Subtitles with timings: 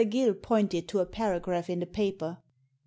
[0.09, 2.39] Gill pointed to a paragraph in the paper.